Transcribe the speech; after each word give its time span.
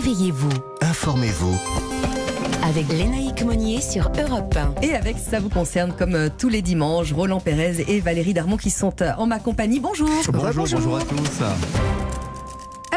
Réveillez-vous. 0.00 0.48
Informez-vous. 0.80 1.60
Avec 2.64 2.88
Lénaïque 2.88 3.42
Monnier 3.42 3.82
sur 3.82 4.10
Europe 4.18 4.56
1. 4.56 4.80
Et 4.80 4.94
avec 4.94 5.18
Ça 5.18 5.40
vous 5.40 5.50
concerne, 5.50 5.92
comme 5.92 6.14
euh, 6.14 6.28
tous 6.38 6.48
les 6.48 6.62
dimanches, 6.62 7.12
Roland 7.12 7.38
Pérez 7.38 7.84
et 7.86 8.00
Valérie 8.00 8.32
Darmon 8.32 8.56
qui 8.56 8.70
sont 8.70 8.94
euh, 9.02 9.12
en 9.18 9.26
ma 9.26 9.38
compagnie. 9.40 9.78
Bonjour. 9.78 10.08
Bonjour, 10.32 10.66
bonjour 10.70 10.96
à 10.96 11.02
tous. 11.02 11.42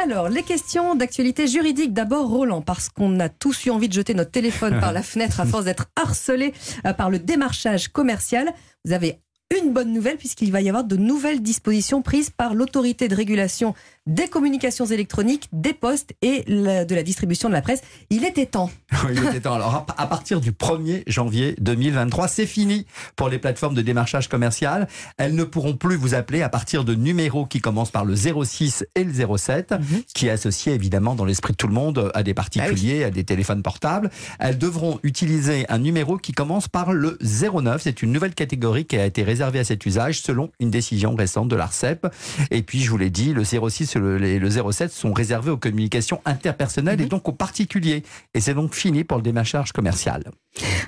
Alors, 0.02 0.30
les 0.30 0.44
questions 0.44 0.96
d'actualité 0.96 1.46
juridique. 1.46 1.92
D'abord, 1.92 2.30
Roland, 2.30 2.62
parce 2.62 2.88
qu'on 2.88 3.20
a 3.20 3.28
tous 3.28 3.66
eu 3.66 3.70
envie 3.72 3.90
de 3.90 3.94
jeter 3.94 4.14
notre 4.14 4.32
téléphone 4.32 4.80
par 4.80 4.94
la 4.94 5.04
fenêtre 5.04 5.42
à 5.42 5.46
force 5.46 5.66
d'être 5.66 5.88
harcelé 5.98 6.54
euh, 6.88 6.94
par 6.94 7.10
le 7.10 7.20
démarchage 7.20 7.90
commercial. 7.90 8.54
Vous 8.86 8.94
avez 8.94 9.20
une 9.58 9.74
bonne 9.74 9.92
nouvelle 9.94 10.18
puisqu'il 10.18 10.52
va 10.52 10.62
y 10.62 10.70
avoir 10.70 10.84
de 10.84 10.96
nouvelles 10.96 11.42
dispositions 11.42 12.02
prises 12.02 12.30
par 12.30 12.54
l'autorité 12.54 13.08
de 13.08 13.16
régulation 13.16 13.74
des 14.06 14.28
communications 14.28 14.86
électroniques, 14.86 15.48
des 15.54 15.74
postes 15.74 16.14
et 16.22 16.44
de 16.44 16.96
la 16.96 17.04
distribution 17.04 17.48
de 17.48 17.54
la 17.54 17.62
presse. 17.62 17.82
Il 18.10 18.26
était 18.26 18.46
temps. 18.46 18.70
Oui, 19.06 19.12
il 19.16 19.26
était 19.26 19.42
temps. 19.42 19.54
Alors, 19.54 19.86
à 19.98 20.04
à 20.04 20.08
partir 20.08 20.42
du 20.42 20.52
1er 20.52 21.04
janvier 21.08 21.56
2023, 21.62 22.28
c'est 22.28 22.46
fini 22.46 22.86
pour 23.16 23.30
les 23.30 23.40
plateformes 23.40 23.74
de 23.74 23.82
démarchage 23.82 24.28
commercial. 24.28 24.88
Elles 25.18 25.34
ne 25.34 25.46
pourront 25.46 25.76
plus 25.76 25.96
vous 25.96 26.14
appeler 26.14 26.42
à 26.42 26.50
partir 26.50 26.84
de 26.84 26.94
numéros 26.94 27.46
qui 27.46 27.62
commencent 27.62 27.92
par 27.92 28.04
le 28.04 28.16
06 28.16 28.86
et 28.96 29.04
le 29.06 29.38
07, 29.38 29.76
qui 30.14 30.28
est 30.28 30.30
associé 30.30 30.74
évidemment 30.74 31.16
dans 31.16 31.24
l'esprit 31.24 31.54
de 31.54 31.58
tout 31.58 31.68
le 31.68 31.74
monde 31.74 32.12
à 32.14 32.24
des 32.24 32.34
particuliers, 32.34 33.06
à 33.06 33.12
des 33.12 33.24
téléphones 33.24 33.64
portables. 33.64 34.10
Elles 34.40 34.58
devront 34.58 35.00
utiliser 35.04 35.66
un 35.70 35.78
numéro 35.78 36.18
qui 36.18 36.34
commence 36.34 36.68
par 36.68 36.92
le 36.92 37.18
09. 37.22 37.82
C'est 37.82 38.02
une 38.02 38.12
nouvelle 38.12 38.36
catégorie 38.36 38.86
qui 38.86 38.98
a 38.98 39.06
été 39.06 39.24
réservée 39.24 39.43
à 39.60 39.64
cet 39.64 39.86
usage 39.86 40.22
selon 40.22 40.52
une 40.60 40.70
décision 40.70 41.16
récente 41.16 41.48
de 41.48 41.56
l'ARCEP. 41.56 42.08
Et 42.52 42.64
puis, 42.64 42.82
je 42.82 42.90
vous 42.90 42.98
l'ai 42.98 43.10
dit, 43.10 43.34
le 43.34 43.44
06 43.44 43.96
et 43.96 44.00
le, 44.00 44.24
et 44.24 44.40
le 44.40 44.50
07 44.50 44.92
sont 44.92 45.14
réservés 45.14 45.52
aux 45.52 45.58
communications 45.58 46.22
interpersonnelles 46.26 47.02
et 47.02 47.06
donc 47.06 47.28
aux 47.28 47.34
particuliers. 47.34 48.04
Et 48.34 48.40
c'est 48.40 48.54
donc 48.54 48.74
fini 48.74 49.04
pour 49.04 49.18
le 49.18 49.24
démarchage 49.24 49.72
commercial. 49.72 50.24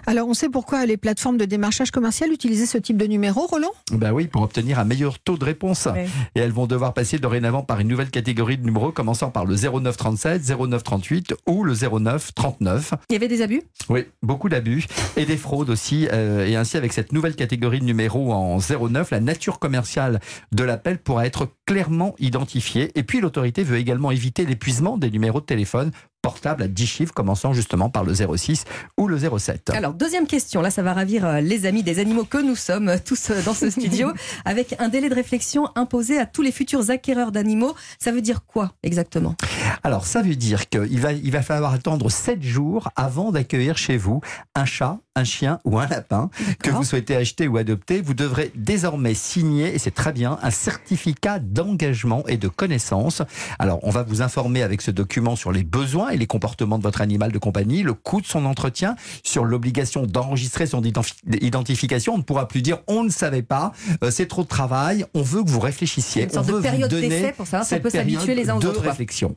Alors, 0.05 0.27
on 0.27 0.33
sait 0.35 0.49
pourquoi 0.49 0.85
les 0.85 0.97
plateformes 0.97 1.38
de 1.38 1.45
démarchage 1.45 1.89
commercial 1.89 2.31
utilisaient 2.31 2.67
ce 2.67 2.77
type 2.77 2.97
de 2.97 3.07
numéro, 3.07 3.47
Roland? 3.47 3.71
Ben 3.91 4.11
oui, 4.11 4.27
pour 4.27 4.43
obtenir 4.43 4.77
un 4.77 4.85
meilleur 4.85 5.17
taux 5.19 5.37
de 5.37 5.45
réponse. 5.45 5.87
Et 6.35 6.39
elles 6.39 6.52
vont 6.52 6.67
devoir 6.67 6.93
passer 6.93 7.17
dorénavant 7.17 7.63
par 7.63 7.80
une 7.80 7.87
nouvelle 7.87 8.11
catégorie 8.11 8.58
de 8.58 8.63
numéros 8.63 8.91
commençant 8.91 9.31
par 9.31 9.45
le 9.45 9.55
0937, 9.55 10.43
0938 10.47 11.33
ou 11.47 11.63
le 11.63 11.73
0939. 11.73 12.93
Il 13.09 13.13
y 13.13 13.15
avait 13.15 13.27
des 13.27 13.41
abus? 13.41 13.63
Oui, 13.89 14.05
beaucoup 14.21 14.49
d'abus 14.49 14.85
et 15.17 15.25
des 15.25 15.37
fraudes 15.37 15.69
aussi. 15.69 16.08
euh, 16.11 16.45
et 16.45 16.55
ainsi, 16.55 16.77
avec 16.77 16.93
cette 16.93 17.11
nouvelle 17.11 17.35
catégorie 17.35 17.80
de 17.80 17.85
numéros 17.85 18.33
en 18.36 18.59
09, 18.59 19.11
la 19.11 19.19
nature 19.19 19.59
commerciale 19.59 20.19
de 20.52 20.64
l'appel 20.64 21.00
pourra 21.00 21.25
être 21.25 21.50
clairement 21.66 22.16
identifiée. 22.19 22.92
Et 22.97 23.03
puis, 23.03 23.22
l'autorité 23.22 23.64
veut 23.64 23.77
également 23.77 24.11
éviter 24.11 24.45
l'épuisement 24.45 24.97
des 24.97 25.09
numéros 25.09 25.42
de 25.42 25.45
téléphone 25.45 25.92
portables 26.25 26.63
à 26.63 26.67
10 26.67 26.87
chiffres, 26.87 27.13
commençant 27.13 27.53
justement 27.53 27.91
par 27.91 28.03
le 28.03 28.13
06 28.15 28.63
ou 28.97 29.07
le 29.07 29.19
07. 29.19 29.69
Alors, 29.69 29.93
deuxième 29.93 30.25
question. 30.25 30.59
Là, 30.61 30.71
ça 30.71 30.81
va 30.81 30.93
ravir 30.93 31.23
euh, 31.23 31.39
les 31.39 31.67
amis 31.67 31.83
des 31.83 31.99
animaux 31.99 32.23
que 32.23 32.39
nous 32.39 32.55
sommes, 32.55 32.89
euh, 32.89 32.97
tous 33.03 33.29
euh, 33.29 33.43
dans 33.43 33.53
ce 33.53 33.69
studio, 33.75 34.11
avec 34.43 34.75
un 34.79 34.89
délai 34.89 35.07
de 35.09 35.13
réflexion 35.13 35.69
imposé 35.75 36.17
à 36.17 36.25
tous 36.25 36.41
les 36.41 36.51
futurs 36.51 36.89
acquéreurs 36.89 37.31
d'animaux. 37.31 37.75
Ça 37.99 38.11
veut 38.11 38.21
dire 38.21 38.43
quoi 38.47 38.73
exactement? 38.81 39.35
Alors, 39.83 40.07
ça 40.07 40.23
veut 40.23 40.35
dire 40.35 40.67
qu'il 40.67 40.99
va, 40.99 41.13
il 41.13 41.31
va 41.31 41.43
falloir 41.43 41.73
attendre 41.73 42.09
7 42.09 42.41
jours 42.41 42.89
avant 42.95 43.31
d'accueillir 43.31 43.77
chez 43.77 43.97
vous 43.97 44.21
un 44.55 44.65
chat, 44.65 44.97
un 45.15 45.23
chien 45.23 45.59
ou 45.63 45.77
un 45.77 45.87
lapin 45.87 46.31
que 46.63 46.71
vous 46.71 46.83
souhaitez 46.83 47.15
acheter 47.15 47.47
ou 47.47 47.57
adopter. 47.57 48.01
Vous 48.01 48.15
devrez 48.15 48.51
désormais 48.55 49.13
signer, 49.13 49.75
et 49.75 49.77
c'est 49.77 49.93
très 49.93 50.11
bien, 50.11 50.39
un 50.41 50.49
certificat 50.49 51.37
d'engagement 51.37 52.23
et 52.27 52.37
de 52.37 52.47
connaissance. 52.47 53.21
Alors, 53.59 53.79
on 53.83 53.91
va 53.91 54.01
vous 54.01 54.23
informer 54.23 54.63
avec 54.63 54.81
ce 54.81 54.89
document 54.89 55.35
sur 55.35 55.51
les 55.51 55.63
besoins 55.63 56.14
et 56.16 56.17
les 56.17 56.27
comportements 56.27 56.77
de 56.77 56.83
votre 56.83 57.02
animal 57.02 57.31
de 57.31 57.38
compagnie, 57.38 57.83
le 57.83 57.94
coût 57.94 58.21
de 58.21 58.25
son 58.25 58.45
entretien, 58.45 58.95
sur 59.23 59.44
l'obligation 59.45 60.05
d'enregistrer 60.05 60.66
son 60.66 60.81
identifi- 60.81 61.16
identification. 61.41 62.16
On 62.16 62.17
ne 62.17 62.23
pourra 62.23 62.47
plus 62.47 62.61
dire 62.61 62.80
on 62.88 63.03
ne 63.03 63.09
savait 63.09 63.42
pas, 63.43 63.71
euh, 64.03 64.09
c'est 64.11 64.26
trop 64.27 64.43
de 64.43 64.48
travail, 64.48 65.05
on 65.14 65.21
veut 65.21 65.43
que 65.43 65.49
vous 65.49 65.59
réfléchissiez. 65.59 66.23
Une 66.23 66.30
sorte 66.30 66.45
on 66.45 66.48
de 66.48 66.52
veut 66.53 66.58
vous 66.59 66.64
période 66.64 66.89
d'essai 66.89 67.33
pour 67.36 67.45
savoir 67.45 67.67
si 67.67 67.76
on 67.76 67.80
peut 67.80 67.89
s'habituer 67.89 68.33
les 68.36 68.49
uns 68.49 68.55
aux 68.55 68.59
de 68.59 68.67
autres. 68.67 68.81
réflexion. 68.81 69.36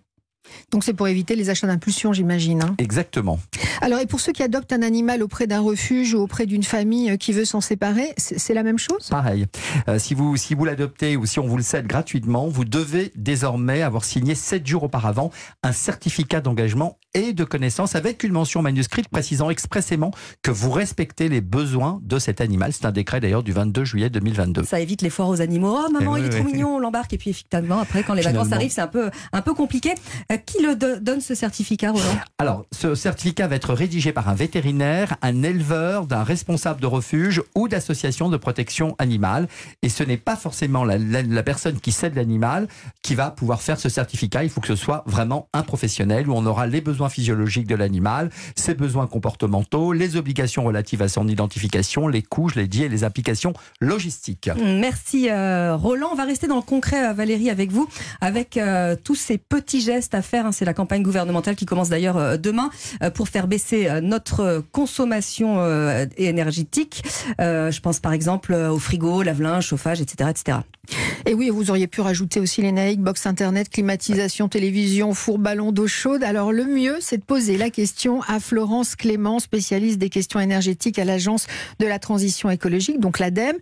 Donc, 0.71 0.85
c'est 0.85 0.93
pour 0.93 1.09
éviter 1.09 1.37
les 1.37 1.51
achats 1.51 1.67
d'impulsion, 1.67 2.13
j'imagine. 2.13 2.63
hein. 2.63 2.75
Exactement. 2.79 3.39
Alors, 3.81 4.01
et 4.01 4.07
pour 4.07 4.21
ceux 4.21 4.33
qui 4.33 4.43
adoptent 4.43 4.73
un 4.73 4.83
animal 4.83 5.23
auprès 5.23 5.47
d'un 5.47 5.61
refuge 5.61 6.15
ou 6.15 6.19
auprès 6.21 6.47
d'une 6.47 6.63
famille 6.63 7.11
euh, 7.11 7.17
qui 7.17 7.33
veut 7.33 7.45
s'en 7.45 7.61
séparer, 7.61 8.13
c'est 8.17 8.55
la 8.55 8.63
même 8.63 8.79
chose? 8.79 9.09
Pareil. 9.11 9.47
Euh, 9.89 9.99
si 9.99 10.15
vous, 10.15 10.37
si 10.37 10.55
vous 10.55 10.65
l'adoptez 10.65 11.17
ou 11.17 11.27
si 11.27 11.39
on 11.39 11.47
vous 11.47 11.57
le 11.57 11.63
cède 11.63 11.87
gratuitement, 11.87 12.49
vous 12.49 12.65
devez 12.65 13.13
désormais 13.17 13.83
avoir 13.83 14.05
signé 14.05 14.35
7 14.35 14.67
jours 14.67 14.83
auparavant 14.85 15.31
un 15.63 15.73
certificat 15.73 16.41
d'engagement 16.41 16.99
et 17.15 17.33
de 17.33 17.45
connaissance 17.45 17.95
avec 17.95 18.23
une 18.23 18.33
mention 18.33 18.61
manuscrite 18.63 19.09
précisant 19.09 19.49
expressément 19.51 20.11
que 20.43 20.51
vous 20.51 20.71
respectez 20.71 21.29
les 21.29 21.41
besoins 21.41 22.01
de 22.03 22.19
cet 22.19 22.41
animal. 22.41 22.73
C'est 22.73 22.85
un 22.85 22.93
décret 22.93 23.21
d'ailleurs 23.21 23.43
du 23.43 23.53
22 23.53 23.85
juillet 23.85 24.11
2022. 24.11 24.65
Ça 24.65 24.81
évite 24.81 25.03
les 25.03 25.11
foires 25.11 25.29
aux 25.29 25.41
animaux. 25.41 25.77
Oh 25.87 25.91
maman, 25.91 26.17
Eh 26.17 26.21
il 26.21 26.25
est 26.27 26.29
oui, 26.29 26.35
trop 26.35 26.45
oui. 26.45 26.53
mignon, 26.53 26.77
on 26.77 26.79
l'embarque. 26.79 27.13
Et 27.15 27.19
puis 27.19 27.31
effectivement, 27.31 27.79
après, 27.79 28.03
quand 28.03 28.15
les 28.15 28.23
vacances 28.23 28.53
arrivent, 28.53 28.71
c'est 28.73 28.81
un 28.83 28.87
peu, 28.89 29.11
un 29.33 29.41
peu 29.43 29.55
compliqué. 29.55 29.95
Qui 30.47 30.63
le 30.63 30.75
do- 30.77 30.99
donne 31.01 31.21
ce 31.21 31.35
certificat, 31.35 31.91
Roland? 31.93 32.05
Alors, 32.39 32.65
ce 32.73 32.95
certificat 32.95 33.47
va 33.49 33.57
être 33.57 33.75
rédigé 33.75 34.13
par 34.13 34.29
un 34.29 34.35
vétérinaire, 34.35 35.17
un 35.23 35.43
éleveur, 35.43 36.07
d'un 36.07 36.23
responsable 36.23 36.81
de 36.81 36.87
refuge 36.87 37.43
ou 37.55 37.69
d'association 37.69 38.29
de 38.29 38.37
protection 38.37 38.95
animale. 38.99 39.49
Et 39.83 39.89
ce 39.89 40.03
n'est 40.03 40.17
pas 40.17 40.37
forcément 40.37 40.85
la, 40.85 40.99
la- 40.99 41.23
la 41.23 41.43
personne 41.43 41.81
qui 41.81 41.93
cède 41.93 42.15
l'animal 42.15 42.69
qui 43.03 43.15
va 43.15 43.31
pouvoir 43.31 43.63
faire 43.63 43.79
ce 43.79 43.89
certificat. 43.89 44.45
Il 44.45 44.51
faut 44.51 44.61
que 44.61 44.67
ce 44.69 44.77
soit 44.77 45.03
vraiment 45.07 45.49
un 45.53 45.63
professionnel 45.63 46.29
où 46.29 46.35
on 46.35 46.47
aura 46.47 46.67
les 46.67 46.81
besoins 46.81 47.09
physiologiques 47.09 47.67
de 47.67 47.75
l'animal, 47.75 48.31
ses 48.57 48.75
besoins 48.75 49.07
comportementaux, 49.07 49.93
les 49.93 50.17
obligations 50.17 50.65
relatives 50.65 51.03
à 51.03 51.09
son 51.09 51.29
identification, 51.29 52.09
les 52.09 52.23
coûts, 52.23 52.49
je 52.49 52.57
l'ai 52.61 52.69
dit, 52.69 52.83
et 52.85 52.89
les 52.89 53.05
applications 53.05 53.53
logistiques. 53.81 54.51
Merci 54.63 55.29
euh, 55.31 55.77
Roland. 55.77 56.09
On 56.13 56.15
va 56.17 56.25
rester 56.25 56.47
dans 56.47 56.57
le 56.57 56.63
concret, 56.63 57.09
euh, 57.09 57.13
Valérie, 57.13 57.51
avec 57.51 57.71
vous, 57.73 57.89
avec 58.21 58.57
euh, 58.57 58.97
tous 59.03 59.15
ces 59.15 59.39
petits 59.39 59.81
gestes 59.81 60.15
à 60.19 60.23
faire. 60.23 60.45
hein. 60.47 60.53
C'est 60.53 60.65
la 60.67 60.75
campagne 60.75 61.03
gouvernementale 61.03 61.57
qui 61.57 61.65
commence 61.65 61.89
d'ailleurs 61.89 62.17
euh, 62.19 62.37
demain 62.37 62.69
euh, 63.03 63.11
pour 63.11 63.29
faire 63.29 63.47
baisser 63.47 63.89
euh, 63.89 64.01
notre 64.01 64.63
consommation 64.73 65.57
euh, 65.61 66.05
énergétique. 66.17 67.03
Euh, 67.41 67.71
je 67.71 67.81
pense 67.81 68.01
par 68.01 68.13
exemple 68.13 68.53
euh, 68.53 68.71
au 68.71 68.79
frigo, 68.79 69.23
lave-linge, 69.23 69.67
chauffage, 69.67 70.01
etc., 70.01 70.31
etc. 70.31 70.59
Et 71.27 71.35
oui, 71.35 71.51
vous 71.51 71.71
auriez 71.71 71.87
pu 71.87 72.01
rajouter 72.01 72.41
aussi 72.41 72.63
les 72.63 72.73
naïcs, 72.73 73.01
box 73.01 73.27
internet, 73.27 73.69
climatisation, 73.69 74.49
télévision, 74.49 75.13
four, 75.13 75.39
ballon 75.39 75.71
d'eau 75.73 75.87
chaude. 75.87 76.25
Alors 76.25 76.51
le 76.53 76.65
mieux, 76.65 76.97
c'est 77.01 77.19
de 77.19 77.23
poser 77.23 77.59
la 77.59 77.69
question 77.69 78.23
à 78.23 78.41
Florence 78.41 78.97
Clément, 78.97 79.39
spécialiste 79.39 79.99
des 79.99 80.09
questions 80.09 80.41
énergétiques 80.41 80.99
à 80.99 81.05
l'Agence 81.05 81.47
de 81.79 81.87
la 81.87 81.99
transition 81.99 82.49
écologique, 82.51 83.01
donc 83.01 83.19
l'ADEME. 83.19 83.57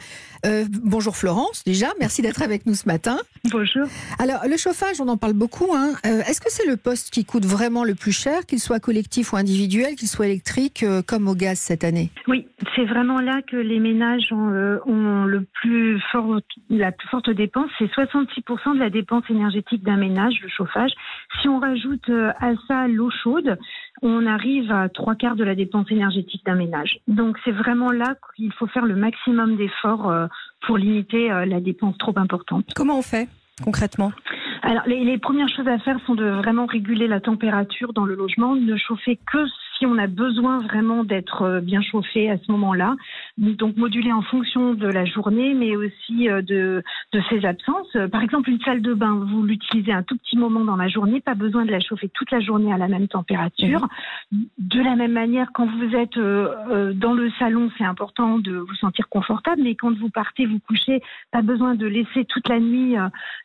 Euh, 0.45 0.65
bonjour 0.85 1.17
Florence, 1.17 1.63
déjà, 1.67 1.89
merci 1.99 2.23
d'être 2.23 2.43
avec 2.43 2.67
nous 2.67 2.77
ce 2.77 2.87
matin. 2.87 3.19
Bonjour. 3.51 3.87
Alors 4.21 4.43
le 4.49 4.57
chauffage, 4.57 5.01
on 5.01 5.09
en 5.09 5.17
parle 5.17 5.33
beaucoup. 5.33 5.75
hein. 5.75 5.95
Euh, 6.07 6.23
Est-ce 6.29 6.41
que 6.41 6.46
c'est 6.49 6.67
le 6.67 6.77
poste 6.77 7.11
qui 7.11 7.25
coûte 7.25 7.45
vraiment 7.45 7.85
le 7.85 7.95
plus 7.95 8.13
cher, 8.13 8.47
qu'il 8.47 8.59
soit 8.59 8.81
collectif 8.81 9.33
ou 9.33 9.37
individuel, 9.37 9.97
qu'il 9.97 10.09
soit 10.09 10.27
électrique, 10.27 10.83
euh, 10.83 11.03
comme 11.03 11.29
au 11.29 11.35
gaz 11.35 11.59
cette 11.59 11.85
année 11.85 12.11
Oui, 12.29 12.47
c'est 12.75 12.85
vraiment 12.85 13.21
là 13.21 13.43
que 13.43 13.57
les 13.57 13.79
ménages 13.79 14.33
ont, 14.33 14.51
euh, 14.51 14.79
ont 14.87 15.25
le 15.25 15.47
plus 15.61 16.01
fort, 16.13 16.41
la 16.71 16.93
plus 16.93 17.09
forte 17.09 17.31
dépense. 17.31 17.71
C'est 17.79 17.91
66% 17.93 18.75
de 18.75 18.79
la 18.79 18.91
dépense 18.91 19.25
énergétique 19.31 19.83
d'un 19.83 19.97
ménage, 19.97 20.35
le 20.43 20.49
chauffage. 20.49 20.93
Si 21.41 21.49
on 21.49 21.59
rajoute 21.59 22.09
euh, 22.09 22.33
à 22.39 22.53
ça 22.69 22.89
l'eau 22.89 23.11
chaude, 23.11 23.59
on 24.03 24.27
arrive 24.27 24.71
à 24.71 24.89
trois 24.89 25.15
quarts 25.15 25.37
de 25.37 25.45
la 25.45 25.55
dépense 25.55 25.91
énergétique 25.91 26.45
d'un 26.45 26.55
ménage. 26.55 26.99
Donc 27.09 27.37
c'est 27.45 27.53
vraiment 27.53 27.91
là 27.91 28.15
qu'il 28.35 28.53
faut 28.53 28.67
faire 28.67 28.85
le 28.85 28.97
maximum 28.97 29.57
d'efforts 29.57 30.11
euh, 30.11 30.27
pour 30.67 30.77
limiter 30.79 31.31
euh, 31.31 31.47
la 31.47 31.61
dépense 31.61 31.97
trop 31.99 32.17
importante. 32.17 32.67
Comment 32.75 32.99
on 32.99 33.03
fait 33.03 33.29
concrètement? 33.63 34.13
Alors, 34.63 34.83
les, 34.87 35.05
les 35.05 35.19
premières 35.19 35.49
choses 35.49 35.69
à 35.69 35.79
faire 35.79 35.99
sont 36.07 36.15
de 36.15 36.25
vraiment 36.25 36.67
réguler 36.67 37.09
la 37.09 37.21
température 37.21 37.93
dans 37.93 38.05
le 38.05 38.15
logement, 38.15 38.55
ne 38.55 38.77
chauffer 38.77 39.19
que 39.27 39.47
si 39.79 39.87
on 39.87 39.99
a 39.99 40.07
besoin 40.07 40.59
vraiment 40.61 41.05
d'être 41.05 41.43
euh, 41.43 41.61
bien 41.61 41.81
chauffé 41.83 42.31
à 42.31 42.39
ce 42.39 42.51
moment-là. 42.53 42.97
Donc, 43.39 43.77
moduler 43.77 44.13
en 44.13 44.23
fonction 44.23 44.75
de 44.75 44.87
la 44.87 45.05
journée, 45.05 45.55
mais 45.55 45.77
aussi 45.77 46.29
euh, 46.29 46.43
de, 46.43 46.83
de 47.13 47.21
ses 47.29 47.45
absences. 47.45 47.95
Euh, 47.97 48.09
Par 48.09 48.23
exemple, 48.23 48.49
une 48.51 48.61
salle 48.61 48.81
de 48.83 48.95
bain, 48.95 49.15
vous 49.31 49.43
l'utilisez 49.43 49.93
un 49.93 50.03
tout 50.03 50.17
petit 50.17 50.37
moment 50.39 50.65
dans 50.65 50.77
la 50.77 50.89
journée, 50.89 51.21
pas 51.21 51.35
besoin 51.35 51.65
de 51.65 51.71
la 51.71 51.81
chauffer 51.81 52.09
toute 52.09 52.31
la 52.31 52.41
journée 52.41 52.73
à 52.73 52.79
la 52.79 52.89
même 52.89 53.09
température. 53.09 53.87
De 54.33 54.81
la 54.81 54.97
même 54.97 55.13
manière, 55.13 55.49
quand 55.53 55.67
vous 55.67 55.95
êtes 55.95 56.17
dans 56.19 57.13
le 57.15 57.31
salon, 57.39 57.71
c'est 57.77 57.85
important 57.85 58.39
de 58.39 58.57
vous 58.57 58.75
sentir 58.77 59.09
confortable, 59.09 59.63
mais 59.63 59.75
quand 59.75 59.93
vous 59.99 60.11
partez 60.11 60.47
vous 60.47 60.59
coucher, 60.61 61.01
pas 61.33 61.43
besoin 61.43 61.75
de 61.75 61.87
laisser 61.87 62.25
toute 62.25 62.49
la 62.49 62.61
nuit 62.61 62.95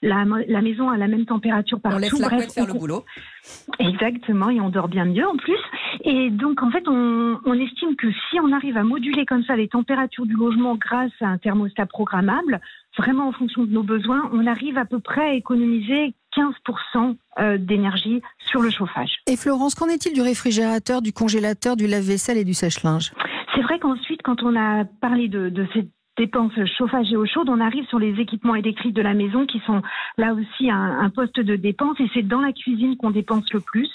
la, 0.02 0.26
la 0.48 0.62
maison 0.62 0.90
à 0.90 0.98
la 0.98 1.08
même 1.08 1.26
température 1.26 1.80
partout. 1.80 1.98
On 1.98 2.00
laisse 2.00 2.20
la 2.20 2.30
Bref, 2.30 2.54
faire 2.54 2.64
on- 2.70 2.74
le 2.74 2.80
boulot. 2.80 3.04
Exactement, 3.80 4.50
et 4.50 4.60
on 4.62 4.70
dort 4.70 4.88
bien 4.88 5.06
mieux 5.06 5.28
en 5.28 5.36
plus. 5.36 5.58
Et 6.04 6.30
donc, 6.30 6.64
en 6.64 6.72
fait, 6.72 6.88
on, 6.88 7.40
on 7.46 7.54
estime 7.54 7.96
que 7.96 8.08
si 8.12 8.40
on 8.40 8.52
arrive 8.52 8.78
à 8.78 8.84
moduler 8.84 9.26
comme 9.26 9.44
ça 9.44 9.56
les 9.56 9.68
températures 9.68 10.26
du 10.26 10.34
logement 10.34 10.76
grâce 10.76 11.12
à 11.22 11.28
un 11.28 11.38
thermostat 11.38 11.86
programmable, 11.86 12.62
vraiment 12.98 13.28
en 13.28 13.32
fonction 13.32 13.64
de 13.64 13.72
nos 13.72 13.84
besoins, 13.84 14.30
on 14.34 14.48
arrive 14.48 14.78
à 14.78 14.86
peu 14.86 15.00
près 15.00 15.22
à 15.22 15.34
économiser 15.34 16.14
15% 16.36 17.16
euh, 17.40 17.58
d'énergie 17.58 18.22
sur 18.40 18.62
le 18.62 18.70
chauffage. 18.70 19.20
Et 19.28 19.36
Florence, 19.36 19.76
qu'en 19.76 19.88
est-il 19.88 20.14
du 20.14 20.22
réfrigérateur, 20.22 21.02
du 21.02 21.14
congélateur, 21.14 21.76
du 21.76 21.88
lave-vaisselle 21.88 22.38
et 22.38 22.46
du 22.46 22.54
sèche-linge? 22.54 23.12
C'est 23.54 23.62
vrai 23.62 23.80
qu'ensuite, 23.80 24.22
quand 24.24 24.44
on 24.44 24.56
a 24.56 24.86
parlé 24.86 25.28
de, 25.28 25.50
de 25.50 25.68
ces 25.74 25.88
dépenses 26.18 26.54
chauffage 26.78 27.12
et 27.12 27.18
eau 27.18 27.26
chaude, 27.26 27.50
on 27.50 27.60
arrive 27.60 27.86
sur 27.88 28.00
les 28.00 28.20
équipements 28.20 28.56
électriques 28.56 28.94
de 28.94 29.02
la 29.02 29.14
maison 29.14 29.46
qui 29.46 29.60
sont 29.66 29.82
là 30.18 30.34
aussi 30.34 30.70
un, 30.70 31.00
un 31.00 31.10
poste 31.10 31.40
de 31.40 31.56
dépense 31.56 32.00
et 32.00 32.10
c'est 32.14 32.22
dans 32.22 32.42
la 32.42 32.52
cuisine 32.52 32.98
qu'on 32.98 33.12
dépense 33.12 33.52
le 33.54 33.60
plus. 33.60 33.90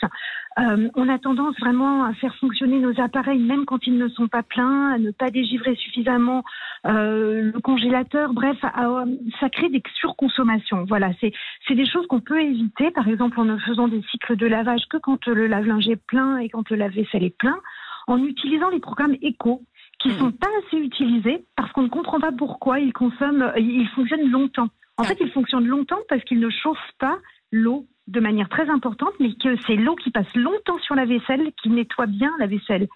Euh, 0.59 0.89
on 0.95 1.09
a 1.11 1.19
tendance 1.19 1.55
vraiment 1.61 2.05
à 2.05 2.15
faire 2.15 2.35
fonctionner 2.37 2.79
nos 2.79 2.99
appareils 2.99 3.39
même 3.43 3.67
quand 3.67 3.87
ils 3.87 3.99
ne 3.99 4.09
sont 4.09 4.27
pas 4.27 4.43
pleins, 4.43 4.91
à 4.93 4.99
ne 4.99 5.11
pas 5.11 5.29
dégivrer 5.31 5.75
suffisamment 5.75 6.45
euh, 6.87 7.51
le 7.53 7.61
congélateur. 7.61 8.33
Bref, 8.33 8.57
à- 8.63 9.05
ça 9.39 9.51
crée 9.51 9.69
des 9.69 9.83
surconsommations. 10.01 10.85
Voilà, 10.89 11.11
c'est 11.21 11.33
c'est 11.69 11.75
des 11.75 11.85
choses 11.87 12.07
qu'on 12.07 12.21
peut 12.21 12.41
éviter, 12.41 12.91
par 12.91 13.07
exemple 13.07 13.39
en 13.39 13.45
ne 13.45 13.59
faisant 13.59 13.87
des 13.89 14.01
cycles 14.11 14.37
de 14.37 14.47
lavage 14.47 14.87
que 14.89 14.97
quand 14.97 15.27
le 15.27 15.47
lave-linge 15.47 15.89
est 15.89 16.03
plein 16.07 16.39
et 16.39 16.49
quand 16.49 16.71
le 16.71 16.77
lave-vaisselle 16.77 17.25
est 17.25 17.37
plein, 17.37 17.59
en 18.07 18.25
utilisant 18.25 18.71
les 18.71 18.81
programmes 18.81 19.17
éco 19.21 19.63
qui 19.99 20.11
sont 20.13 20.31
pas 20.31 20.49
assez 20.67 20.79
utilisés 20.79 21.45
parce 21.57 21.73
qu'on 21.73 21.83
ne 21.83 21.89
comprend 21.89 22.21
pas 22.21 22.33
pourquoi 22.33 22.81
ils 22.81 22.93
consomment, 22.93 23.53
ils 23.59 23.89
fonctionnent 23.95 24.31
longtemps. 24.31 24.69
En 24.99 25.03
fait, 25.05 25.17
ils 25.21 25.31
fonctionnent 25.31 25.67
longtemps 25.67 26.01
parce 26.09 26.23
qu'ils 26.25 26.41
ne 26.41 26.49
chauffent 26.49 26.93
pas 26.99 27.19
l'eau 27.53 27.87
de 28.07 28.21
manière 28.21 28.49
très 28.49 28.69
importante, 28.71 29.13
mais 29.21 29.35
que 29.35 29.57
c'est 29.67 29.77
l'eau 29.77 29.97
qui 29.97 30.11
passe 30.11 30.33
longtemps 30.35 30.79
sur 30.79 30.95
la 30.95 31.05
vaisselle 31.05 31.53
qui 31.63 31.71
nettoie 31.71 32.07
bien 32.07 32.33
la 32.39 32.47
vaisselle. 32.47 32.89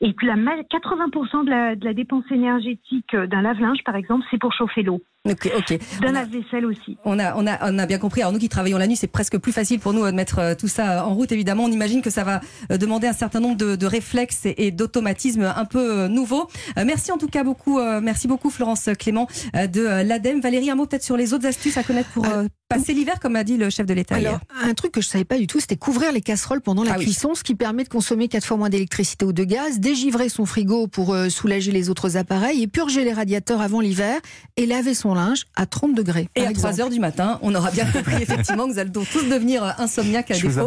Et 0.00 0.14
que 0.14 0.26
la 0.26 0.36
ma- 0.36 0.62
80% 0.62 1.44
de 1.44 1.50
la, 1.50 1.76
de 1.76 1.84
la 1.84 1.94
dépense 1.94 2.24
énergétique 2.30 3.14
euh, 3.14 3.26
d'un 3.26 3.42
lave-linge, 3.42 3.82
par 3.84 3.96
exemple, 3.96 4.24
c'est 4.30 4.38
pour 4.38 4.52
chauffer 4.52 4.82
l'eau. 4.82 5.00
Ok, 5.26 5.50
ok. 5.56 5.78
D'un 6.02 6.08
On 6.08 6.08
a- 6.10 6.12
lave-vaisselle 6.12 6.66
aussi. 6.66 6.98
On 7.06 7.18
a, 7.18 7.34
on, 7.36 7.46
a, 7.46 7.72
on 7.72 7.78
a 7.78 7.86
bien 7.86 7.96
compris. 7.98 8.20
Alors 8.20 8.34
nous 8.34 8.38
qui 8.38 8.50
travaillons 8.50 8.76
la 8.76 8.86
nuit, 8.86 8.96
c'est 8.96 9.06
presque 9.06 9.38
plus 9.38 9.52
facile 9.52 9.80
pour 9.80 9.94
nous 9.94 10.04
euh, 10.04 10.10
de 10.10 10.16
mettre 10.16 10.38
euh, 10.38 10.54
tout 10.54 10.68
ça 10.68 11.06
en 11.06 11.14
route. 11.14 11.32
Évidemment, 11.32 11.64
on 11.64 11.70
imagine 11.72 12.02
que 12.02 12.10
ça 12.10 12.24
va 12.24 12.42
euh, 12.70 12.76
demander 12.76 13.06
un 13.06 13.14
certain 13.14 13.40
nombre 13.40 13.56
de, 13.56 13.74
de 13.74 13.86
réflexes 13.86 14.44
et, 14.44 14.66
et 14.66 14.70
d'automatismes 14.70 15.50
un 15.56 15.64
peu 15.64 16.08
nouveaux. 16.08 16.46
Euh, 16.78 16.84
merci 16.84 17.10
en 17.10 17.16
tout 17.16 17.28
cas 17.28 17.42
beaucoup. 17.42 17.78
euh, 17.78 18.02
merci 18.02 18.28
beaucoup 18.28 18.50
Florence 18.50 18.90
Clément 18.98 19.26
euh, 19.56 19.66
de 19.66 19.80
l'ADEME. 20.06 20.42
Valérie, 20.42 20.68
un 20.70 20.74
mot 20.74 20.84
peut-être 20.84 21.02
sur 21.04 21.16
les 21.16 21.32
autres 21.32 21.46
astuces 21.46 21.78
à 21.78 21.82
connaître 21.84 22.10
pour 22.10 22.26
euh, 22.26 22.44
passer 22.68 22.92
l'hiver, 22.92 23.18
comme 23.18 23.36
a 23.36 23.44
dit 23.44 23.56
le 23.56 23.70
chef 23.70 23.86
de 23.86 23.94
l'État 23.94 24.18
hier. 24.20 24.28
Alors, 24.28 24.40
un 24.70 24.74
truc 24.74 24.92
que 24.92 25.00
je 25.00 25.08
savais 25.08 25.24
pas 25.24 25.38
du 25.38 25.46
tout, 25.46 25.58
c'était 25.58 25.76
couvrir 25.76 26.12
les 26.12 26.20
casseroles 26.20 26.60
pendant 26.60 26.82
la 26.84 26.92
Ah 26.92 26.96
oui. 26.98 27.04
cuisson, 27.06 27.34
ce 27.34 27.42
qui 27.42 27.54
permet 27.54 27.84
de 27.84 27.88
consommer 27.88 28.28
quatre 28.28 28.44
fois 28.46 28.58
moins 28.58 28.68
d'électricité 28.68 29.24
ou 29.24 29.32
de 29.32 29.44
gaz, 29.44 29.80
dégivrer 29.80 30.28
son 30.28 30.44
frigo 30.44 30.86
pour 30.86 31.16
soulager 31.30 31.72
les 31.72 31.88
autres 31.88 32.18
appareils 32.18 32.62
et 32.62 32.66
purger 32.66 33.04
les 33.04 33.14
radiateurs 33.14 33.62
avant 33.62 33.80
l'hiver 33.80 34.20
et 34.58 34.66
laver 34.66 34.92
son 34.92 35.13
linge 35.14 35.46
à 35.56 35.66
30 35.66 35.94
degrés. 35.94 36.28
Et 36.36 36.40
à 36.46 36.50
exemple. 36.50 36.74
3 36.74 36.80
heures 36.84 36.90
du 36.90 37.00
matin, 37.00 37.38
on 37.42 37.54
aura 37.54 37.70
bien 37.70 37.86
compris 37.86 38.16
effectivement 38.22 38.66
que 38.66 38.72
vous 38.72 38.78
allez 38.78 38.90
donc 38.90 39.06
tous 39.10 39.24
devenir 39.28 39.64
euh, 39.64 39.70
insomniaques 39.78 40.30
à 40.30 40.34
Je 40.34 40.46
vous 40.46 40.48
défaut 40.48 40.66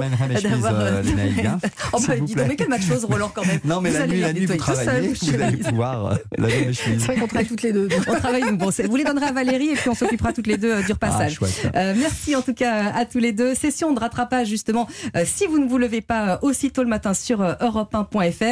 d'avoir. 0.50 0.74
euh, 0.80 1.02
Lénaïque, 1.04 1.46
hein, 1.46 1.60
oh 1.94 2.00
bah 2.08 2.16
dis 2.20 2.36
donc, 2.36 2.48
mais 2.48 2.56
quelle 2.56 2.70
match 2.70 2.86
chose 2.88 3.06
Roland 3.06 3.32
quand 3.34 3.46
même. 3.46 3.60
Non, 3.66 3.82
mais 3.82 3.90
Vous 3.92 3.98
la 4.00 4.08
nuit, 4.08 4.20
la 4.22 4.34
nuit, 4.34 4.46
vous 4.46 4.56
travaillez, 4.58 5.10
vous 5.14 5.42
allez 5.42 5.58
pouvoir 5.58 6.06
euh, 6.14 6.16
laver 6.38 6.66
mes 6.68 6.74
chemises. 6.74 7.00
C'est 7.02 7.06
vrai 7.08 7.16
qu'on 7.18 7.28
travaille 7.28 7.48
toutes 7.48 7.62
les 7.64 7.74
deux. 7.74 7.88
On 8.08 8.16
travaille 8.16 8.44
nous. 8.44 8.58
Bon, 8.58 8.70
vous 8.90 8.96
les 8.96 9.04
donnerez 9.04 9.26
à 9.28 9.32
Valérie 9.32 9.70
et 9.70 9.76
puis 9.76 9.90
on 9.90 9.96
s'occupera 9.96 10.34
toutes 10.34 10.48
les 10.48 10.58
deux 10.58 10.72
euh, 10.72 10.80
du 10.82 10.86
Ah, 10.92 10.94
repassage. 10.94 11.36
chouette. 11.36 11.70
Euh, 11.76 11.94
merci 11.98 12.36
en 12.36 12.42
tout 12.42 12.54
cas 12.54 12.92
à 12.94 13.06
tous 13.06 13.20
les 13.20 13.32
deux. 13.32 13.56
Session 13.56 13.94
de 13.94 14.00
rattrapage 14.00 14.48
justement. 14.48 14.88
euh, 15.16 15.24
si 15.26 15.46
vous 15.46 15.60
ne 15.60 15.68
vous 15.68 15.78
levez 15.78 16.02
pas 16.02 16.34
euh, 16.34 16.38
aussitôt 16.42 16.84
le 16.84 16.90
matin 16.90 17.14
sur 17.14 17.42
euh, 17.42 17.54
europe1.fr, 17.62 18.44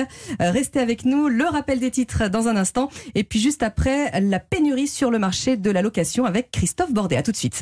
euh, 0.41 0.51
restez 0.51 0.80
avec 0.80 1.06
nous. 1.06 1.27
Le 1.27 1.45
rappel 1.45 1.80
des 1.80 1.91
titres 1.91 2.27
dans 2.30 2.48
un 2.48 2.56
instant. 2.56 2.89
Et 3.15 3.24
puis 3.24 3.39
juste 3.39 3.63
après, 3.63 4.19
la 4.21 4.39
pénurie 4.39 4.88
sur 4.88 5.12
le 5.12 5.19
marché 5.19 5.57
de 5.57 5.71
la 5.71 5.81
avec 6.25 6.51
Christophe 6.51 6.93
Bordet. 6.93 7.17
À 7.17 7.23
tout 7.23 7.31
de 7.31 7.37
suite. 7.37 7.61